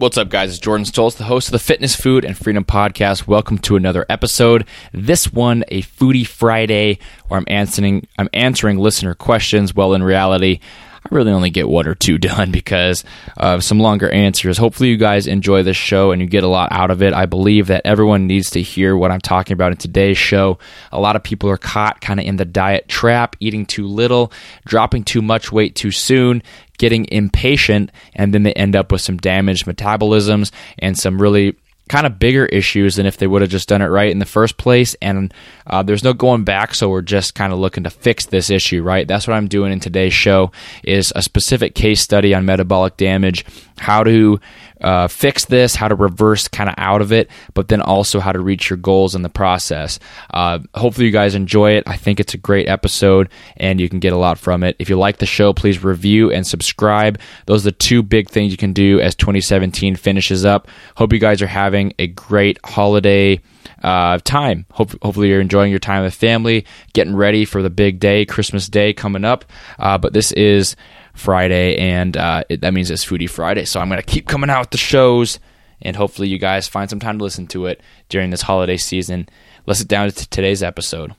[0.00, 0.48] What's up, guys?
[0.48, 3.26] It's Jordan Stolz, the host of the Fitness, Food, and Freedom Podcast.
[3.26, 4.64] Welcome to another episode.
[4.94, 9.74] This one, a Foodie Friday, where I'm answering I'm answering listener questions.
[9.74, 10.60] Well, in reality,
[11.04, 13.04] I really only get one or two done because
[13.36, 14.56] of some longer answers.
[14.56, 17.12] Hopefully, you guys enjoy this show and you get a lot out of it.
[17.12, 20.58] I believe that everyone needs to hear what I'm talking about in today's show.
[20.92, 24.32] A lot of people are caught kind of in the diet trap, eating too little,
[24.64, 26.42] dropping too much weight too soon,
[26.80, 31.54] getting impatient, and then they end up with some damaged metabolisms and some really
[31.90, 34.24] kind of bigger issues than if they would have just done it right in the
[34.24, 34.96] first place.
[35.02, 35.34] And
[35.66, 38.82] uh, there's no going back, so we're just kind of looking to fix this issue,
[38.82, 39.06] right?
[39.06, 43.44] That's what I'm doing in today's show is a specific case study on metabolic damage,
[43.76, 44.40] how to
[44.80, 48.32] uh, fix this, how to reverse kind of out of it, but then also how
[48.32, 49.98] to reach your goals in the process.
[50.32, 51.84] Uh, hopefully, you guys enjoy it.
[51.86, 54.76] I think it's a great episode and you can get a lot from it.
[54.78, 57.20] If you like the show, please review and subscribe.
[57.46, 60.68] Those are the two big things you can do as 2017 finishes up.
[60.96, 63.40] Hope you guys are having a great holiday
[63.82, 64.66] uh, time.
[64.72, 68.68] Hope, hopefully, you're enjoying your time with family, getting ready for the big day, Christmas
[68.68, 69.44] Day coming up.
[69.78, 70.76] Uh, but this is
[71.14, 73.64] Friday, and uh, it, that means it's Foodie Friday.
[73.64, 75.38] So I'm going to keep coming out with the shows,
[75.82, 79.28] and hopefully, you guys find some time to listen to it during this holiday season.
[79.66, 81.14] Let's get down to today's episode.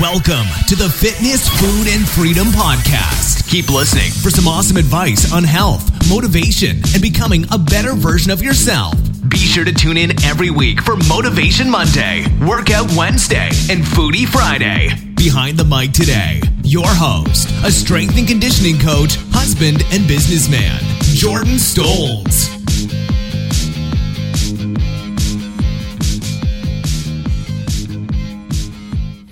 [0.00, 3.50] Welcome to the Fitness, Food, and Freedom Podcast.
[3.50, 8.40] Keep listening for some awesome advice on health, motivation, and becoming a better version of
[8.40, 8.94] yourself.
[9.28, 15.07] Be sure to tune in every week for Motivation Monday, Workout Wednesday, and Foodie Friday.
[15.18, 21.54] Behind the mic today, your host, a strength and conditioning coach, husband, and businessman, Jordan
[21.54, 22.46] Stolz.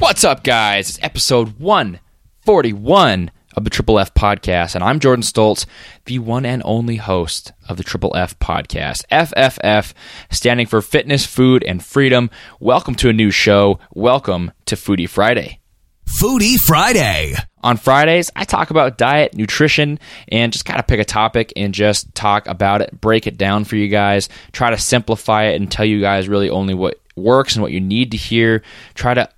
[0.00, 0.88] What's up, guys?
[0.90, 5.66] It's episode 141 of the Triple F Podcast, and I'm Jordan Stolz,
[6.06, 9.04] the one and only host of the Triple F Podcast.
[9.12, 9.94] FFF,
[10.32, 12.28] standing for Fitness, Food, and Freedom.
[12.58, 13.78] Welcome to a new show.
[13.94, 15.60] Welcome to Foodie Friday.
[16.08, 17.34] Foodie Friday.
[17.62, 21.74] On Fridays, I talk about diet, nutrition, and just kind of pick a topic and
[21.74, 25.70] just talk about it, break it down for you guys, try to simplify it and
[25.70, 28.62] tell you guys really only what works and what you need to hear.
[28.94, 29.28] Try to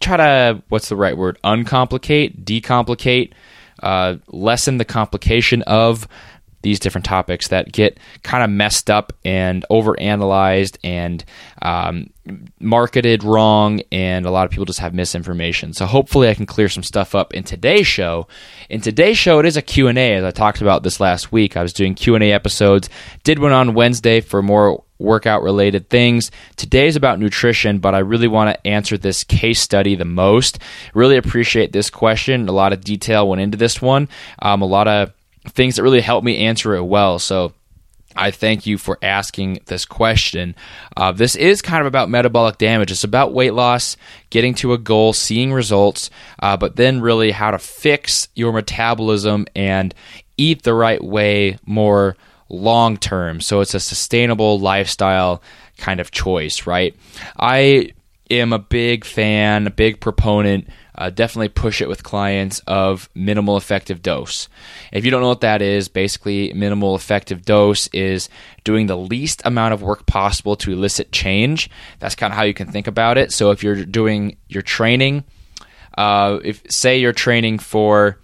[0.00, 1.38] try to what's the right word?
[1.44, 3.32] Uncomplicate, decomplicate,
[3.82, 6.08] uh, lessen the complication of
[6.68, 11.24] these different topics that get kind of messed up and overanalyzed and
[11.62, 12.10] um,
[12.60, 15.72] marketed wrong and a lot of people just have misinformation.
[15.72, 18.28] So hopefully i can clear some stuff up in today's show.
[18.68, 21.62] In today's show it is a q&a as i talked about this last week i
[21.62, 22.90] was doing q&a episodes.
[23.24, 26.30] Did one on wednesday for more workout related things.
[26.56, 30.58] Today's about nutrition but i really want to answer this case study the most.
[30.92, 32.46] Really appreciate this question.
[32.46, 34.10] A lot of detail went into this one.
[34.40, 35.14] Um, a lot of
[35.52, 37.18] things that really helped me answer it well.
[37.18, 37.52] So
[38.16, 40.56] I thank you for asking this question.
[40.96, 42.90] Uh, this is kind of about metabolic damage.
[42.90, 43.96] It's about weight loss,
[44.30, 46.10] getting to a goal, seeing results,
[46.40, 49.94] uh, but then really how to fix your metabolism and
[50.36, 52.16] eat the right way more
[52.48, 53.40] long term.
[53.40, 55.42] So it's a sustainable lifestyle
[55.76, 56.96] kind of choice, right?
[57.38, 57.92] I
[58.30, 60.68] am a big fan, a big proponent
[60.98, 64.48] uh, definitely push it with clients of minimal effective dose.
[64.92, 68.28] If you don't know what that is, basically, minimal effective dose is
[68.64, 71.70] doing the least amount of work possible to elicit change.
[72.00, 73.32] That's kind of how you can think about it.
[73.32, 75.22] So if you're doing your training,
[75.96, 78.18] uh, if say you're training for,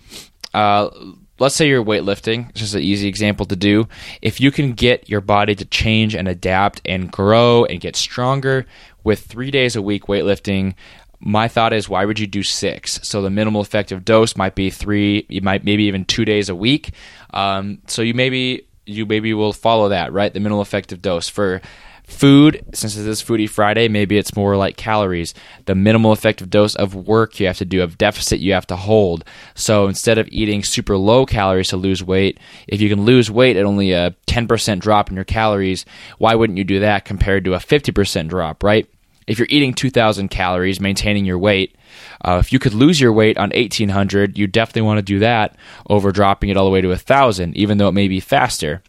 [0.52, 0.90] uh,
[1.38, 3.86] let's say you're weightlifting, it's just an easy example to do.
[4.20, 8.66] If you can get your body to change and adapt and grow and get stronger
[9.04, 10.74] with three days a week weightlifting,
[11.20, 13.00] my thought is why would you do six?
[13.02, 16.54] So the minimal effective dose might be three you might maybe even two days a
[16.54, 16.92] week.
[17.32, 20.32] Um, so you maybe you maybe will follow that right?
[20.32, 21.28] The minimal effective dose.
[21.28, 21.62] For
[22.04, 25.32] food since it is foodie friday maybe it's more like calories.
[25.64, 28.76] The minimal effective dose of work you have to do of deficit you have to
[28.76, 29.24] hold.
[29.54, 32.38] So instead of eating super low calories to lose weight
[32.68, 35.86] if you can lose weight at only a 10% drop in your calories
[36.18, 38.86] why wouldn't you do that compared to a 50% drop right
[39.26, 41.76] if you're eating 2,000 calories, maintaining your weight,
[42.22, 45.56] uh, if you could lose your weight on 1,800, you definitely want to do that
[45.88, 48.82] over dropping it all the way to 1,000, even though it may be faster.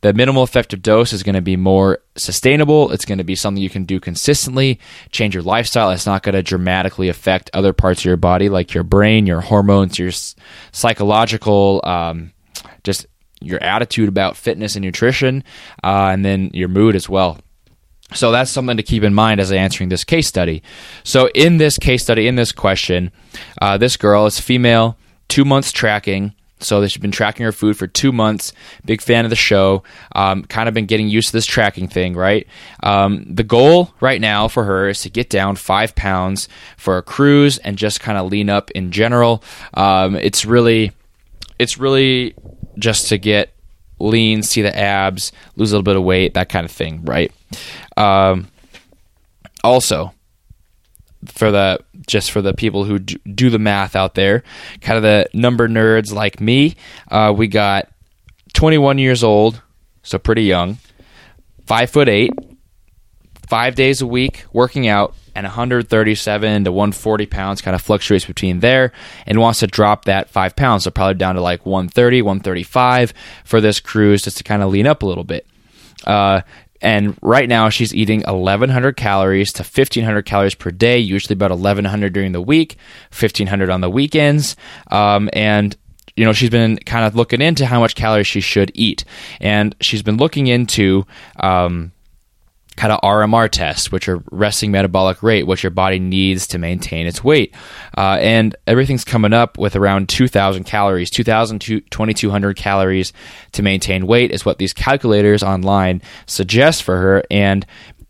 [0.00, 2.92] The minimal effective dose is going to be more sustainable.
[2.92, 4.80] It's going to be something you can do consistently,
[5.10, 5.90] change your lifestyle.
[5.90, 9.40] It's not going to dramatically affect other parts of your body, like your brain, your
[9.40, 10.12] hormones, your
[10.72, 12.32] psychological, um,
[12.84, 13.06] just
[13.40, 15.44] your attitude about fitness and nutrition,
[15.82, 17.38] uh, and then your mood as well.
[18.14, 20.62] So that's something to keep in mind as I'm answering this case study.
[21.04, 23.12] So in this case study, in this question,
[23.60, 24.96] uh, this girl is female,
[25.28, 28.52] two months tracking, So she's been tracking her food for two months.
[28.84, 29.82] Big fan of the show.
[30.14, 32.46] Um, kind of been getting used to this tracking thing, right?
[32.82, 37.02] Um, the goal right now for her is to get down five pounds for a
[37.02, 39.42] cruise and just kind of lean up in general.
[39.74, 40.92] Um, it's really,
[41.58, 42.34] it's really
[42.78, 43.52] just to get
[44.02, 47.32] lean, see the abs, lose a little bit of weight, that kind of thing, right?
[47.96, 48.48] Um,
[49.64, 50.12] also,
[51.26, 54.42] for the just for the people who do the math out there,
[54.80, 56.74] kind of the number nerds like me,
[57.10, 57.88] uh, we got
[58.54, 59.62] 21 years old,
[60.02, 60.78] so pretty young,
[61.66, 62.32] five foot eight,
[63.48, 68.60] five days a week working out, and 137 to 140 pounds kind of fluctuates between
[68.60, 68.92] there
[69.26, 70.84] and wants to drop that five pounds.
[70.84, 73.14] So probably down to like 130 135
[73.44, 75.46] for this cruise just to kind of lean up a little bit.
[76.04, 76.42] Uh,
[76.82, 82.12] and right now, she's eating 1,100 calories to 1,500 calories per day, usually about 1,100
[82.12, 82.76] during the week,
[83.16, 84.56] 1,500 on the weekends.
[84.90, 85.76] Um, and
[86.16, 89.04] you know she's been kind of looking into how much calories she should eat.
[89.40, 91.06] And she's been looking into
[91.36, 91.92] um,
[92.76, 97.06] kind of RMR tests, which are resting metabolic rate, what your body needs to maintain
[97.06, 97.54] its weight.
[97.96, 103.12] Uh, and everything's coming up with around 2,000 calories, 2,000 to 2,200 calories
[103.52, 107.22] to maintain weight is what these calculators online suggest for her.
[107.30, 107.66] And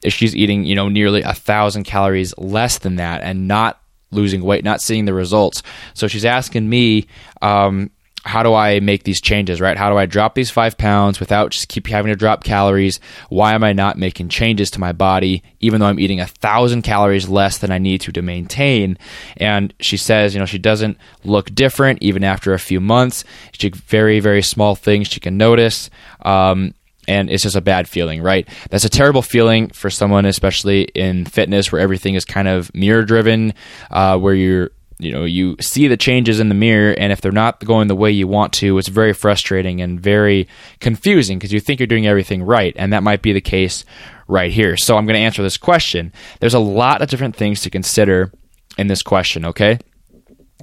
[0.08, 3.80] she's eating, you know, nearly a thousand calories less than that and not
[4.10, 5.62] losing weight, not seeing the results.
[5.94, 7.06] So she's asking me,
[7.40, 7.90] um,
[8.24, 9.76] how do I make these changes, right?
[9.76, 13.00] How do I drop these five pounds without just keep having to drop calories?
[13.30, 16.82] Why am I not making changes to my body, even though I'm eating a thousand
[16.82, 18.96] calories less than I need to to maintain?
[19.36, 23.24] And she says, you know, she doesn't look different even after a few months.
[23.52, 25.90] She very, very small things she can notice.
[26.24, 26.74] Um,
[27.08, 28.48] and it's just a bad feeling, right?
[28.70, 33.02] That's a terrible feeling for someone, especially in fitness, where everything is kind of mirror
[33.02, 33.54] driven,
[33.90, 34.70] uh, where you're
[35.02, 37.94] you know you see the changes in the mirror and if they're not going the
[37.94, 40.48] way you want to it's very frustrating and very
[40.80, 43.84] confusing because you think you're doing everything right and that might be the case
[44.28, 44.76] right here.
[44.76, 46.12] So i'm going to answer this question.
[46.40, 48.32] There's a lot of different things to consider
[48.78, 49.78] in this question okay?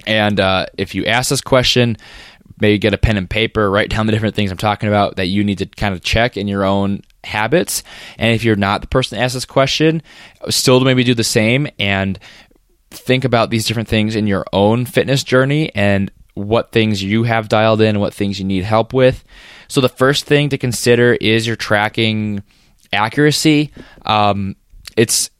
[0.06, 1.96] And uh, if you ask this question
[2.60, 5.26] maybe get a pen and paper write down the different things i'm talking about that
[5.26, 7.82] you need to kind of check in your own habits.
[8.18, 10.02] And if you're not the person to ask this question
[10.48, 12.18] still maybe do the same and
[12.90, 17.48] think about these different things in your own fitness journey and what things you have
[17.48, 19.24] dialed in what things you need help with.
[19.68, 22.42] So the first thing to consider is your tracking
[22.92, 23.72] accuracy.
[24.04, 24.56] Um,
[24.96, 25.30] it's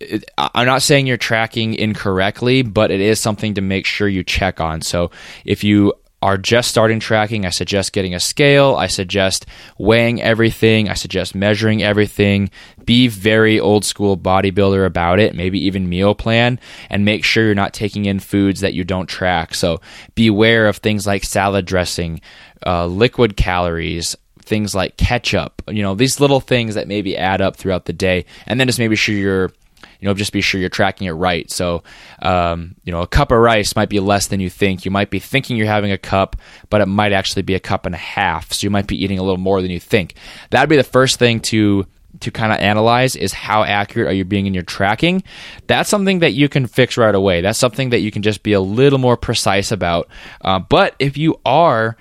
[0.00, 4.22] it, I'm not saying you're tracking incorrectly, but it is something to make sure you
[4.22, 4.82] check on.
[4.82, 5.10] So
[5.44, 8.76] if you are just starting tracking, I suggest getting a scale.
[8.76, 9.46] I suggest
[9.78, 10.88] weighing everything.
[10.88, 12.50] I suggest measuring everything.
[12.84, 16.58] Be very old school bodybuilder about it, maybe even meal plan,
[16.90, 19.54] and make sure you're not taking in foods that you don't track.
[19.54, 19.80] So
[20.14, 22.20] beware of things like salad dressing,
[22.66, 27.56] uh, liquid calories, things like ketchup, you know, these little things that maybe add up
[27.56, 28.26] throughout the day.
[28.46, 29.52] And then just maybe sure you're
[30.00, 31.50] you know, just be sure you're tracking it right.
[31.50, 31.82] So,
[32.20, 34.84] um, you know, a cup of rice might be less than you think.
[34.84, 36.36] You might be thinking you're having a cup,
[36.68, 38.52] but it might actually be a cup and a half.
[38.52, 40.14] So you might be eating a little more than you think.
[40.50, 41.86] That'd be the first thing to
[42.24, 45.22] to kind of analyze is how accurate are you being in your tracking.
[45.66, 47.40] That's something that you can fix right away.
[47.40, 50.08] That's something that you can just be a little more precise about.
[50.40, 51.96] Uh, but if you are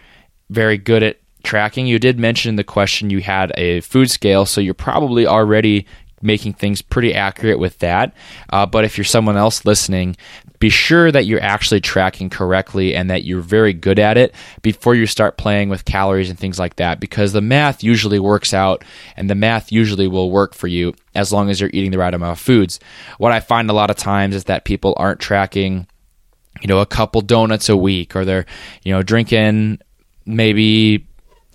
[0.49, 4.45] very good at tracking, you did mention in the question you had a food scale,
[4.45, 5.85] so you're probably already
[6.21, 8.13] making things pretty accurate with that.
[8.49, 10.15] Uh, but if you're someone else listening,
[10.63, 14.95] be sure that you're actually tracking correctly and that you're very good at it before
[14.95, 18.81] you start playing with calories and things like that because the math usually works out
[19.17, 22.13] and the math usually will work for you as long as you're eating the right
[22.13, 22.79] amount of foods.
[23.17, 25.85] What I find a lot of times is that people aren't tracking
[26.61, 28.45] you know a couple donuts a week or they're
[28.83, 29.79] you know drinking
[30.25, 31.05] maybe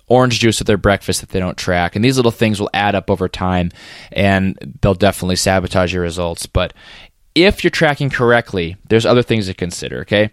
[0.09, 1.95] orange juice with their breakfast that they don't track.
[1.95, 3.71] And these little things will add up over time
[4.11, 6.47] and they'll definitely sabotage your results.
[6.47, 6.73] But
[7.45, 10.31] if you're tracking correctly, there's other things to consider, okay?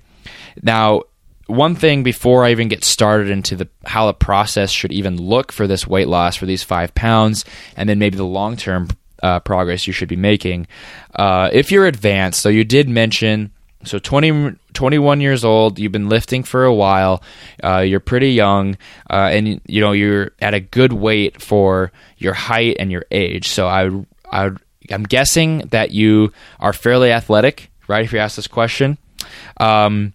[0.63, 1.03] Now,
[1.47, 5.53] one thing before I even get started into the how the process should even look
[5.53, 7.45] for this weight loss for these five pounds,
[7.77, 8.89] and then maybe the long term
[9.23, 10.67] uh, progress you should be making.
[11.15, 13.53] Uh, if you're advanced, so you did mention
[13.87, 17.23] so 20, 21 years old, you've been lifting for a while,
[17.63, 18.77] uh, you're pretty young,
[19.09, 23.49] uh, and you know you're at a good weight for your height and your age.
[23.49, 23.91] So I,
[24.31, 24.51] I,
[24.93, 28.05] I'm guessing that you are fairly athletic, right?
[28.05, 28.99] If you ask this question,
[29.59, 30.12] um,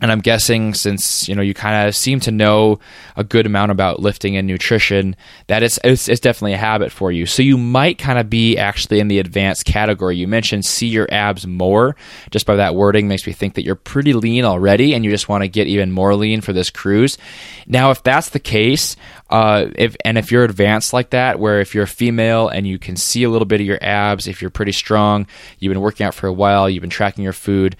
[0.00, 2.78] and I'm guessing since you know you kind of seem to know
[3.16, 5.16] a good amount about lifting and nutrition,
[5.48, 7.26] that it's, it's, it's definitely a habit for you.
[7.26, 10.16] So you might kind of be actually in the advanced category.
[10.16, 11.96] You mentioned see your abs more.
[12.30, 15.28] Just by that wording makes me think that you're pretty lean already, and you just
[15.28, 17.18] want to get even more lean for this cruise.
[17.66, 18.96] Now, if that's the case,
[19.30, 22.78] uh, if and if you're advanced like that, where if you're a female and you
[22.78, 25.26] can see a little bit of your abs, if you're pretty strong,
[25.58, 27.76] you've been working out for a while, you've been tracking your food,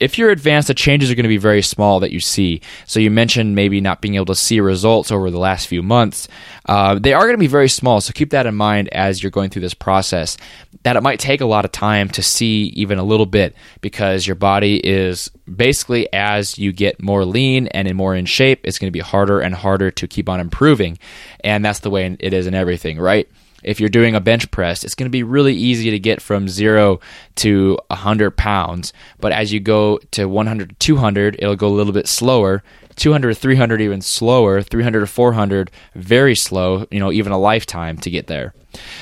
[0.00, 2.62] if you're advanced, the changes are going to be very small that you see.
[2.86, 6.26] So you mentioned maybe not being able to see results over the last few months.
[6.66, 9.30] Uh, they are going to be very small, so keep that in mind as you're
[9.30, 10.38] going through this process.
[10.82, 14.26] That it might take a lot of time to see even a little bit because
[14.26, 18.88] your body is basically as you get more lean and more in shape, it's going
[18.88, 20.98] to be harder and harder to keep on improving,
[21.44, 23.28] and that's the way it is in everything, right?
[23.62, 26.48] If you're doing a bench press, it's going to be really easy to get from
[26.48, 27.00] zero
[27.36, 28.92] to 100 pounds.
[29.18, 32.62] But as you go to 100 to 200, it'll go a little bit slower.
[32.96, 34.62] 200 to 300 even slower.
[34.62, 36.86] 300 to 400 very slow.
[36.90, 38.54] You know, even a lifetime to get there.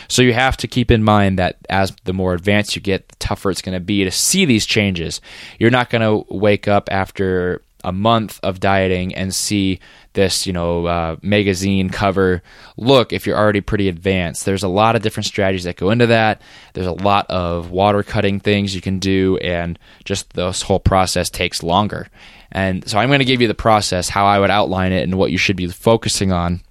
[0.09, 3.17] So you have to keep in mind that as the more advanced you get, the
[3.17, 5.21] tougher it's going to be to see these changes.
[5.59, 9.81] You're not going to wake up after a month of dieting and see
[10.15, 12.43] this, you know, uh, magazine cover
[12.77, 14.45] look if you're already pretty advanced.
[14.45, 16.43] There's a lot of different strategies that go into that.
[16.75, 21.31] There's a lot of water cutting things you can do, and just this whole process
[21.31, 22.09] takes longer.
[22.51, 25.17] And so I'm going to give you the process, how I would outline it, and
[25.17, 26.63] what you should be focusing on.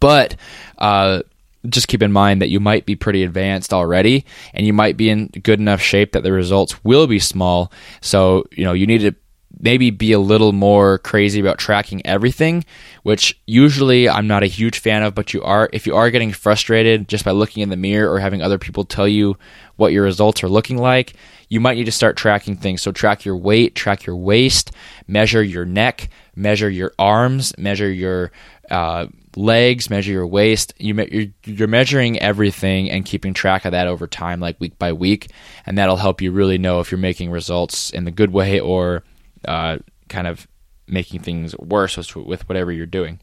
[0.00, 0.36] But
[0.78, 1.22] uh,
[1.68, 5.10] just keep in mind that you might be pretty advanced already, and you might be
[5.10, 7.70] in good enough shape that the results will be small.
[8.00, 9.14] So you know you need to
[9.58, 12.64] maybe be a little more crazy about tracking everything,
[13.02, 16.32] which usually I'm not a huge fan of, but you are if you are getting
[16.32, 19.36] frustrated just by looking in the mirror or having other people tell you
[19.76, 21.14] what your results are looking like,
[21.48, 22.82] you might need to start tracking things.
[22.82, 24.72] So track your weight, track your waist,
[25.06, 28.32] measure your neck, measure your arms, measure your
[28.70, 30.74] uh, legs, measure your waist.
[30.78, 34.92] You you're, you're measuring everything and keeping track of that over time, like week by
[34.92, 35.30] week,
[35.64, 39.02] and that'll help you really know if you're making results in the good way or
[39.46, 40.46] uh, kind of
[40.88, 43.20] making things worse with, with whatever you're doing.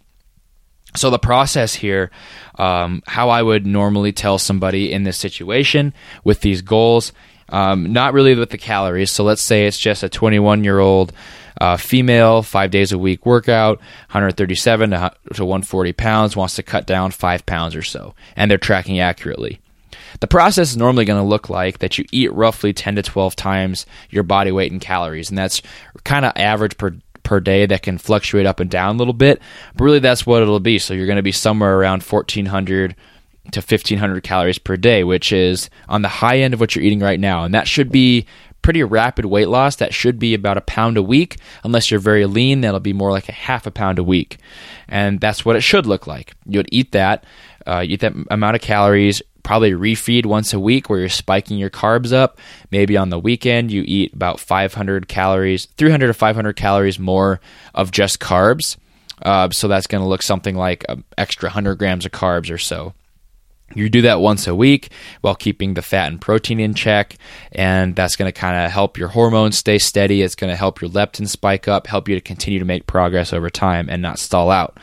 [0.95, 2.11] So the process here,
[2.59, 7.13] um, how I would normally tell somebody in this situation with these goals,
[7.49, 9.11] um, not really with the calories.
[9.11, 11.13] So let's say it's just a 21 year old
[11.59, 13.77] uh, female, five days a week workout,
[14.09, 18.99] 137 to 140 pounds, wants to cut down five pounds or so, and they're tracking
[18.99, 19.59] accurately.
[20.19, 23.35] The process is normally going to look like that you eat roughly 10 to 12
[23.35, 25.61] times your body weight in calories, and that's
[26.03, 29.41] kind of average per per day that can fluctuate up and down a little bit,
[29.75, 30.77] but really that's what it'll be.
[30.77, 32.95] So you're going to be somewhere around 1400
[33.51, 36.99] to 1500 calories per day, which is on the high end of what you're eating
[36.99, 38.25] right now, and that should be
[38.63, 39.75] pretty rapid weight loss.
[39.75, 41.37] That should be about a pound a week.
[41.63, 44.37] Unless you're very lean, that'll be more like a half a pound a week.
[44.87, 46.33] And that's what it should look like.
[46.47, 47.25] You would eat that,
[47.67, 51.69] uh, eat that amount of calories, probably refeed once a week where you're spiking your
[51.69, 52.39] carbs up.
[52.71, 57.39] Maybe on the weekend you eat about 500 calories, 300 to 500 calories more
[57.73, 58.77] of just carbs.
[59.21, 62.57] Uh, so that's going to look something like an extra 100 grams of carbs or
[62.57, 62.93] so.
[63.75, 67.17] You do that once a week while keeping the fat and protein in check,
[67.51, 70.21] and that's going to kind of help your hormones stay steady.
[70.21, 73.33] It's going to help your leptin spike up, help you to continue to make progress
[73.33, 74.77] over time and not stall out.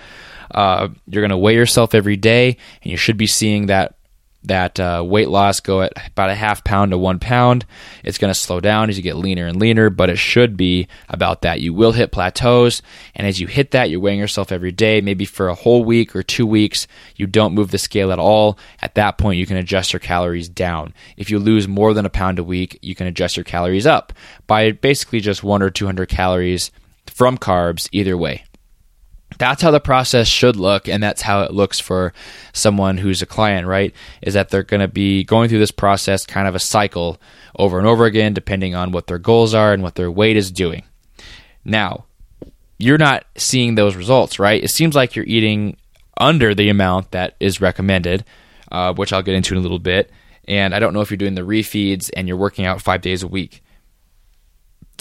[0.50, 3.94] Uh, you're going to weigh yourself every day, and you should be seeing that
[4.44, 7.66] that uh, weight loss go at about a half pound to one pound.
[8.02, 10.88] It's going to slow down as you get leaner and leaner, but it should be
[11.08, 11.60] about that.
[11.60, 12.82] You will hit plateaus,
[13.14, 16.16] and as you hit that, you're weighing yourself every day, maybe for a whole week
[16.16, 16.86] or two weeks.
[17.16, 18.58] You don't move the scale at all.
[18.80, 20.94] At that point, you can adjust your calories down.
[21.16, 24.12] If you lose more than a pound a week, you can adjust your calories up
[24.46, 26.70] by basically just one or 200 calories
[27.06, 28.44] from carbs, either way
[29.38, 32.12] that's how the process should look and that's how it looks for
[32.52, 33.94] someone who's a client right?
[34.22, 37.20] Is that they're going to be going through this process kind of a cycle
[37.58, 40.50] over and over again depending on what their goals are and what their weight is
[40.50, 40.84] doing.
[41.64, 42.04] Now
[42.78, 44.62] you're not seeing those results right?
[44.62, 45.76] It seems like you're eating
[46.16, 48.24] under the amount that is recommended
[48.70, 50.10] uh, which i'll get into in a little bit.
[50.46, 53.22] And i don't know if you're doing the refeeds and you're working out five days
[53.22, 53.62] a week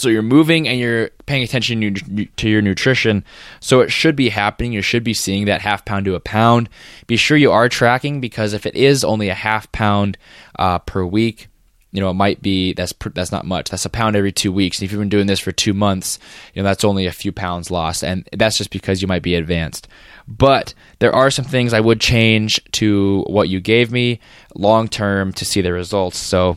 [0.00, 3.24] so you're moving and you're paying attention to your nutrition.
[3.60, 4.72] So it should be happening.
[4.72, 6.68] You should be seeing that half pound to a pound.
[7.06, 10.18] Be sure you are tracking because if it is only a half pound
[10.58, 11.48] uh, per week,
[11.92, 13.70] you know it might be that's that's not much.
[13.70, 14.78] That's a pound every two weeks.
[14.78, 16.18] And if you've been doing this for two months,
[16.54, 19.34] you know that's only a few pounds lost, and that's just because you might be
[19.34, 19.88] advanced.
[20.28, 24.20] But there are some things I would change to what you gave me
[24.54, 26.18] long term to see the results.
[26.18, 26.56] So.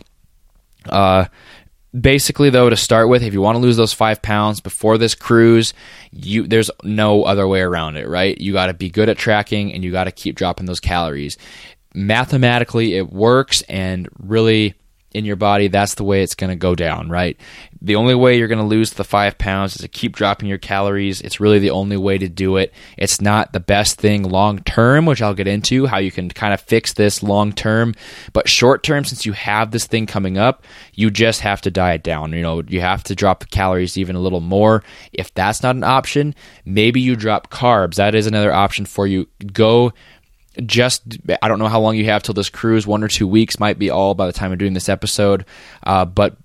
[0.89, 1.25] Uh,
[1.99, 5.13] basically though to start with if you want to lose those five pounds before this
[5.13, 5.73] cruise
[6.11, 8.39] you there's no other way around it right?
[8.39, 11.37] You got to be good at tracking and you got to keep dropping those calories.
[11.93, 14.73] Mathematically it works and really
[15.13, 17.37] in your body, that's the way it's going to go down, right?
[17.81, 20.57] The only way you're going to lose the five pounds is to keep dropping your
[20.57, 21.21] calories.
[21.21, 22.73] It's really the only way to do it.
[22.97, 26.53] It's not the best thing long term, which I'll get into how you can kind
[26.53, 27.93] of fix this long term.
[28.31, 32.03] But short term, since you have this thing coming up, you just have to diet
[32.03, 32.31] down.
[32.31, 34.83] You know, you have to drop the calories even a little more.
[35.11, 37.95] If that's not an option, maybe you drop carbs.
[37.95, 39.27] That is another option for you.
[39.51, 39.93] Go
[40.65, 41.03] just
[41.41, 42.85] I don't know how long you have till this cruise.
[42.85, 45.45] One or two weeks might be all by the time I'm doing this episode.
[45.83, 46.37] Uh, but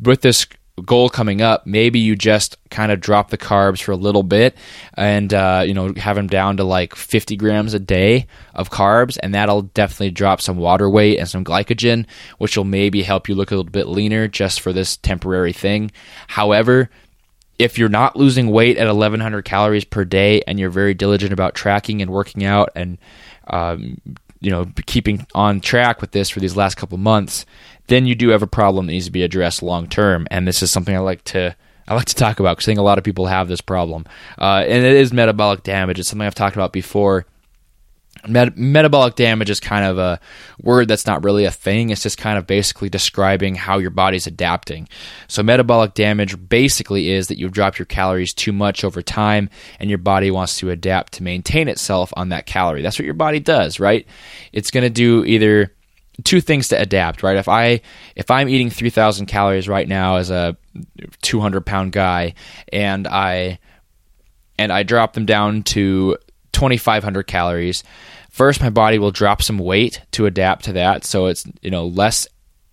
[0.00, 0.46] with this
[0.84, 4.56] goal coming up, maybe you just kind of drop the carbs for a little bit
[4.94, 9.16] and uh, you know have them down to like 50 grams a day of carbs,
[9.22, 12.06] and that'll definitely drop some water weight and some glycogen,
[12.38, 15.90] which will maybe help you look a little bit leaner just for this temporary thing.
[16.26, 16.90] However,
[17.58, 21.54] if you're not losing weight at 1100 calories per day and you're very diligent about
[21.54, 22.98] tracking and working out and
[23.48, 24.00] um,
[24.40, 27.46] you know keeping on track with this for these last couple months
[27.88, 30.26] then you do have a problem that needs to be addressed long term.
[30.30, 31.54] And this is something i like to
[31.86, 34.06] I like to talk about because I think a lot of people have this problem,
[34.38, 35.98] uh, and it is metabolic damage.
[35.98, 37.26] It's something I've talked about before
[38.26, 40.20] Met- metabolic damage is kind of a
[40.60, 41.90] word that's not really a thing.
[41.90, 44.88] It's just kind of basically describing how your body's adapting.
[45.28, 49.90] So, metabolic damage basically is that you've dropped your calories too much over time and
[49.90, 52.82] your body wants to adapt to maintain itself on that calorie.
[52.82, 54.06] That's what your body does, right?
[54.52, 55.72] It's going to do either
[56.22, 57.36] two things to adapt, right?
[57.36, 57.80] If I
[58.14, 60.56] if I'm eating 3000 calories right now as a
[61.22, 62.34] 200 pound guy
[62.72, 63.58] and I
[64.58, 66.16] and I drop them down to
[66.54, 67.84] 2500 calories.
[68.30, 71.86] First my body will drop some weight to adapt to that so it's you know
[71.86, 72.26] less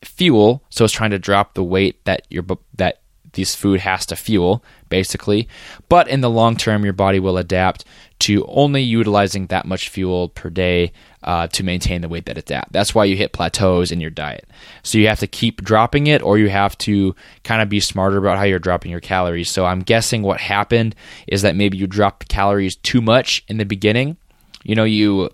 [0.04, 2.44] fuel so it's trying to drop the weight that your
[2.76, 3.01] that
[3.34, 5.48] this food has to fuel basically.
[5.90, 7.86] But in the long term your body will adapt
[8.20, 10.92] to only utilizing that much fuel per day
[11.24, 12.68] uh, to maintain the weight that it's at.
[12.72, 14.48] That's why you hit plateaus in your diet.
[14.84, 18.18] So you have to keep dropping it or you have to kind of be smarter
[18.18, 19.50] about how you're dropping your calories.
[19.50, 20.96] So i'm guessing what happened
[21.28, 24.18] is that maybe you dropped calories too much in the beginning.
[24.64, 25.32] You know you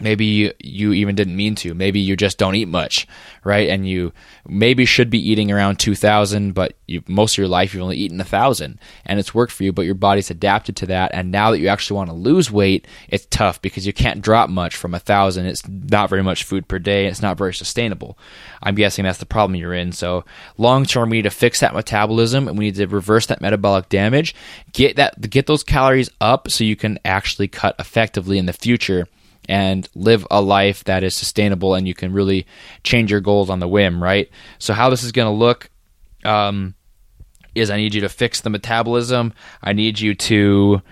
[0.00, 1.74] maybe you, even didn't mean to.
[1.74, 3.06] Maybe you just don't eat much
[3.46, 3.68] right?
[3.68, 4.12] And you
[4.44, 8.18] maybe should be eating around 2000 but you, most of your life you've only eaten
[8.18, 11.60] 1000 and it's worked for you but your body's adapted to that and now that
[11.60, 15.46] you actually want to lose weight it's tough because you can't drop much from 1000
[15.46, 18.18] it's not very much food per day it's not very sustainable.
[18.60, 19.92] I'm guessing that's the problem you're in.
[19.92, 20.24] So
[20.58, 23.88] long term we need to fix that metabolism and we need to reverse that metabolic
[23.88, 24.34] damage.
[24.72, 29.06] Get that get those calories up so you can actually cut effectively in the future
[29.48, 32.46] and live a life that is sustainable and you can really
[32.82, 34.30] change your goals on the whim, right?
[34.58, 35.70] So, how this is going to look
[36.24, 36.74] um,
[37.54, 39.32] is I need you to fix the metabolism.
[39.62, 40.82] I need you to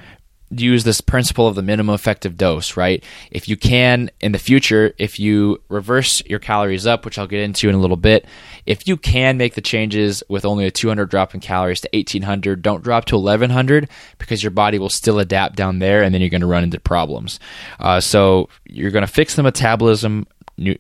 [0.61, 3.03] use this principle of the minimum effective dose, right?
[3.31, 7.41] If you can in the future, if you reverse your calories up, which I'll get
[7.41, 8.27] into in a little bit,
[8.67, 12.63] if you can make the changes with only a 200 drop in calories to 1800,
[12.63, 13.89] don't drop to 1100
[14.19, 16.81] because your body will still adapt down there and then you're going to run into
[16.81, 17.39] problems.
[17.79, 20.27] Uh, so you're going to fix the metabolism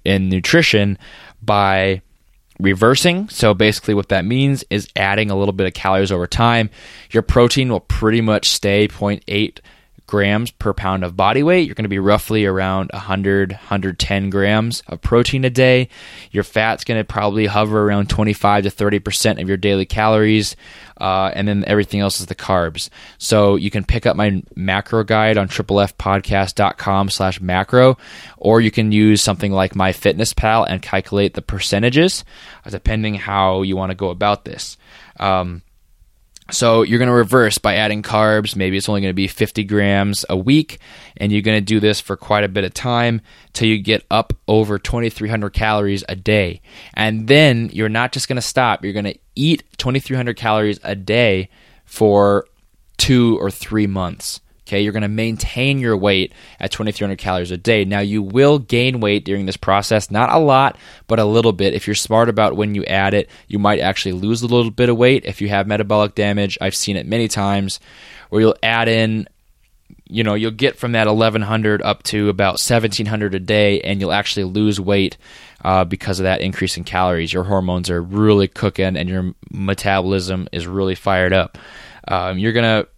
[0.04, 0.98] and nutrition
[1.42, 2.00] by
[2.58, 3.28] reversing.
[3.28, 6.70] So basically, what that means is adding a little bit of calories over time.
[7.10, 9.58] Your protein will pretty much stay 0.8
[10.14, 11.66] grams per pound of body weight.
[11.66, 15.88] You're going to be roughly around 100, 110 grams of protein a day.
[16.30, 20.54] Your fat's going to probably hover around 25 to 30% of your daily calories.
[21.00, 22.90] Uh, and then everything else is the carbs.
[23.18, 27.98] So you can pick up my macro guide on triplefpodcast.com slash macro,
[28.36, 32.24] or you can use something like MyFitnessPal and calculate the percentages,
[32.70, 34.76] depending how you want to go about this.
[35.18, 35.62] Um,
[36.50, 38.54] so you're going to reverse by adding carbs.
[38.54, 40.78] Maybe it's only going to be 50 grams a week,
[41.16, 43.22] and you're going to do this for quite a bit of time
[43.54, 46.60] till you get up over 2,300 calories a day.
[46.92, 48.84] And then you're not just going to stop.
[48.84, 51.48] You're going to eat 2,300 calories a day
[51.86, 52.46] for
[52.98, 54.40] two or three months.
[54.66, 57.84] Okay, you're going to maintain your weight at 2,300 calories a day.
[57.84, 61.74] Now, you will gain weight during this process, not a lot, but a little bit.
[61.74, 64.88] If you're smart about when you add it, you might actually lose a little bit
[64.88, 66.56] of weight if you have metabolic damage.
[66.62, 67.78] I've seen it many times
[68.30, 69.28] where you'll add in,
[70.08, 74.12] you know, you'll get from that 1,100 up to about 1,700 a day, and you'll
[74.12, 75.18] actually lose weight
[75.62, 77.34] uh, because of that increase in calories.
[77.34, 81.58] Your hormones are really cooking, and your metabolism is really fired up.
[82.08, 82.88] Um, you're going to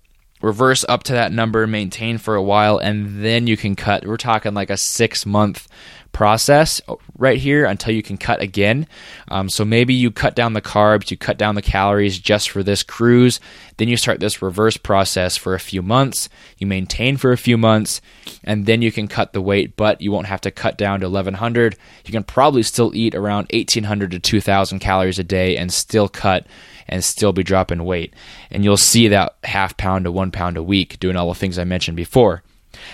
[0.42, 4.06] reverse up to that number, maintain for a while, and then you can cut.
[4.06, 5.68] We're talking like a six month
[6.16, 6.80] process
[7.18, 8.86] right here until you can cut again.
[9.28, 12.62] Um, so maybe you cut down the carbs, you cut down the calories just for
[12.62, 13.38] this cruise.
[13.76, 16.30] Then you start this reverse process for a few months.
[16.56, 18.00] You maintain for a few months,
[18.42, 21.06] and then you can cut the weight, but you won't have to cut down to
[21.06, 21.76] 1100.
[22.06, 26.46] You can probably still eat around 1800 to 2000 calories a day and still cut
[26.88, 28.14] and still be dropping weight.
[28.50, 31.58] And you'll see that half pound to one pound a week doing all the things
[31.58, 32.42] I mentioned before.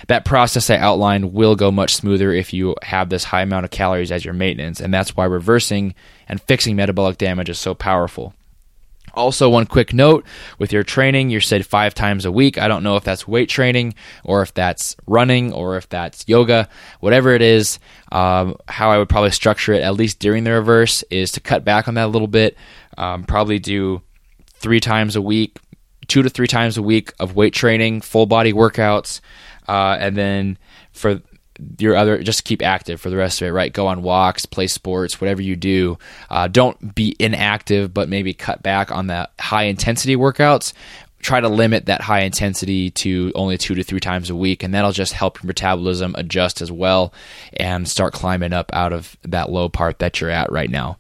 [0.07, 3.71] That process I outlined will go much smoother if you have this high amount of
[3.71, 5.95] calories as your maintenance, and that's why reversing
[6.29, 8.35] and fixing metabolic damage is so powerful.
[9.15, 10.25] Also, one quick note
[10.59, 12.59] with your training, you said five times a week.
[12.59, 13.95] I don't know if that's weight training
[14.25, 16.69] or if that's running or if that's yoga,
[17.01, 17.79] whatever it is.
[18.11, 21.65] Um, how I would probably structure it, at least during the reverse, is to cut
[21.65, 22.57] back on that a little bit.
[22.97, 24.03] Um, probably do
[24.55, 25.59] three times a week,
[26.09, 29.21] two to three times a week of weight training, full body workouts,
[29.69, 30.59] uh, and then
[30.93, 31.21] for
[31.79, 33.73] your other just keep active for the rest of it right?
[33.73, 35.99] Go on walks play sports whatever you do.
[36.31, 40.73] Uh, don't be inactive but maybe cut back on the high intensity workouts.
[41.21, 44.75] Try to limit that high intensity to only two to three times a week and
[44.75, 47.13] that'll just help your metabolism adjust as well
[47.55, 50.99] and start climbing up out of that low part that you're at right now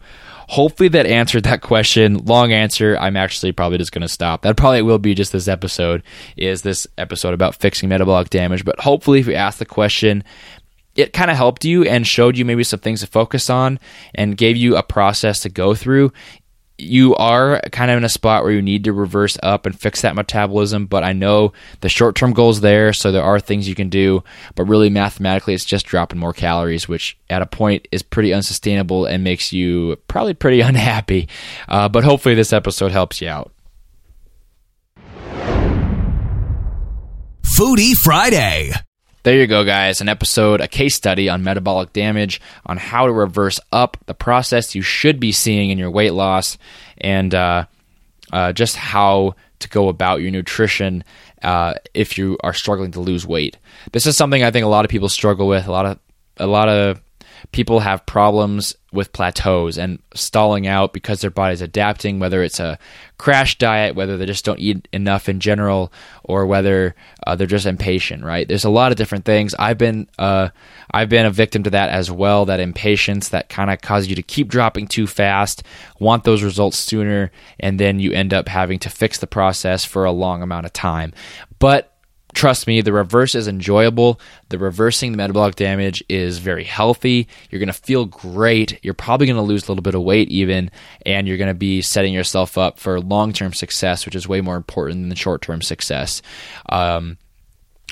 [0.53, 2.19] hopefully that answered that question.
[2.27, 2.97] Long answer.
[2.99, 4.43] I'm actually probably just going to stop.
[4.43, 6.03] That probably will be just this episode.
[6.37, 8.62] Is this episode about fixing metabolic damage?
[8.62, 10.23] But hopefully, if you ask the question,
[10.95, 13.81] it kind of helped you and showed you maybe some things to focus on
[14.15, 16.12] and gave you a process to go through
[16.83, 20.03] you are kind of in a spot where you need to reverse up and fix
[20.03, 20.87] that metabolism.
[20.87, 23.88] But I know the short term goal is there, so there are things you can
[23.88, 24.23] do.
[24.55, 29.07] But really, mathematically, it's just dropping more calories, which at a point is pretty unsustainable
[29.07, 31.29] and makes you probably pretty unhappy.
[31.68, 33.53] Uh, but hopefully, this episode helps you out.
[37.42, 38.73] Foodie Friday.
[39.24, 40.00] There you go, guys.
[40.00, 44.74] An episode, a case study on metabolic damage, on how to reverse up the process
[44.74, 46.58] you should be seeing in your weight loss,
[46.98, 47.66] and uh,
[48.32, 51.04] uh, just how to go about your nutrition
[51.42, 53.58] uh, if you are struggling to lose weight.
[53.92, 55.68] This is something I think a lot of people struggle with.
[55.68, 55.98] A lot of
[56.38, 57.00] a lot of
[57.50, 62.78] people have problems with plateaus and stalling out because their body's adapting, whether it's a
[63.18, 66.94] crash diet, whether they just don't eat enough in general, or whether
[67.26, 68.22] uh, they're just impatient.
[68.24, 68.46] Right?
[68.46, 69.55] There's a lot of different things.
[69.59, 70.50] I've been uh,
[70.90, 72.44] I've been a victim to that as well.
[72.44, 75.62] That impatience that kind of causes you to keep dropping too fast,
[75.98, 80.05] want those results sooner, and then you end up having to fix the process for
[80.05, 81.12] a long amount of time.
[81.59, 81.91] But
[82.35, 84.21] trust me, the reverse is enjoyable.
[84.49, 87.29] The reversing the metabolic damage is very healthy.
[87.51, 88.79] You're going to feel great.
[88.83, 90.71] You're probably going to lose a little bit of weight, even,
[91.05, 94.40] and you're going to be setting yourself up for long term success, which is way
[94.40, 96.23] more important than short term success.
[96.68, 97.18] Um,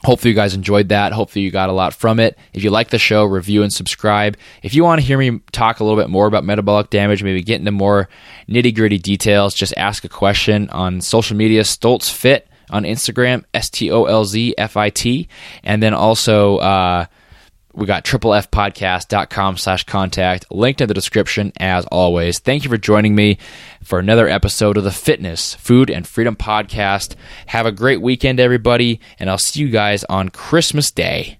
[0.02, 1.12] Hopefully, you guys enjoyed that.
[1.12, 2.38] Hopefully, you got a lot from it.
[2.54, 4.38] If you like the show, review and subscribe.
[4.62, 7.42] If you want to hear me talk a little bit more about metabolic damage, maybe
[7.42, 8.08] get into more
[8.48, 13.70] nitty gritty details, just ask a question on social media, Stolz Fit on Instagram, S
[13.70, 15.28] T O L Z F I T.
[15.62, 17.06] And then also, uh,
[17.72, 22.40] we got triplefpodcast.com slash contact linked in the description as always.
[22.40, 23.38] Thank you for joining me
[23.82, 27.14] for another episode of the fitness food and freedom podcast.
[27.46, 31.39] Have a great weekend everybody and i'll see you guys on christmas day